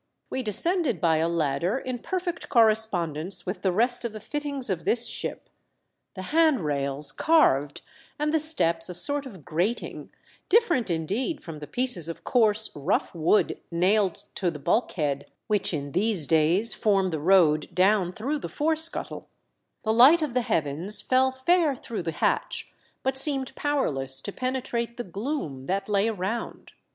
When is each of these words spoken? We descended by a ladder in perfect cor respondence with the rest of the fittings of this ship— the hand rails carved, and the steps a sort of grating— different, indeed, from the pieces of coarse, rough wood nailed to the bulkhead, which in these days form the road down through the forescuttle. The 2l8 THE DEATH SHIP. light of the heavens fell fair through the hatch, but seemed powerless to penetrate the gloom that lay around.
We 0.31 0.41
descended 0.41 0.99
by 0.99 1.17
a 1.17 1.29
ladder 1.29 1.77
in 1.77 1.99
perfect 1.99 2.49
cor 2.49 2.65
respondence 2.65 3.45
with 3.45 3.61
the 3.61 3.71
rest 3.71 4.03
of 4.03 4.13
the 4.13 4.19
fittings 4.19 4.71
of 4.71 4.83
this 4.83 5.05
ship— 5.05 5.47
the 6.15 6.23
hand 6.33 6.61
rails 6.61 7.11
carved, 7.11 7.81
and 8.17 8.33
the 8.33 8.39
steps 8.39 8.89
a 8.89 8.95
sort 8.95 9.27
of 9.27 9.45
grating— 9.45 10.09
different, 10.49 10.89
indeed, 10.89 11.43
from 11.43 11.59
the 11.59 11.67
pieces 11.67 12.07
of 12.09 12.23
coarse, 12.23 12.71
rough 12.75 13.13
wood 13.13 13.59
nailed 13.69 14.23
to 14.33 14.49
the 14.49 14.57
bulkhead, 14.57 15.29
which 15.45 15.71
in 15.71 15.91
these 15.91 16.25
days 16.25 16.73
form 16.73 17.11
the 17.11 17.19
road 17.19 17.69
down 17.71 18.11
through 18.11 18.39
the 18.39 18.49
forescuttle. 18.49 19.25
The 19.83 19.91
2l8 19.91 19.91
THE 19.91 19.91
DEATH 19.91 19.93
SHIP. 19.93 19.97
light 19.99 20.21
of 20.23 20.33
the 20.33 20.41
heavens 20.41 21.01
fell 21.01 21.31
fair 21.31 21.75
through 21.75 22.01
the 22.01 22.11
hatch, 22.13 22.71
but 23.03 23.15
seemed 23.17 23.53
powerless 23.55 24.19
to 24.21 24.31
penetrate 24.31 24.97
the 24.97 25.03
gloom 25.03 25.67
that 25.67 25.87
lay 25.87 26.07
around. 26.07 26.71